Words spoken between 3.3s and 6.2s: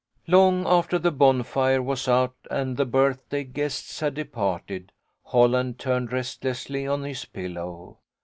guests had departed, Holland turned